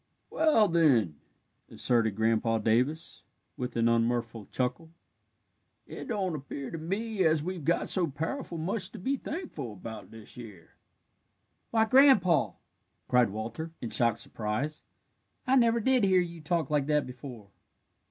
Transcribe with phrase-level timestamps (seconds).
[0.31, 1.17] "Well, then,"
[1.69, 3.23] asserted Grandpa Davis,
[3.55, 4.89] with an unmirthful chuckle,
[5.85, 10.09] "it don't appear to me as we've got so powerful much to be thankful about
[10.09, 10.71] this year."
[11.69, 12.53] "Why, Grandpa!"
[13.07, 14.85] cried Walter, in shocked surprise,
[15.45, 17.49] "I never did hear you talk like that before."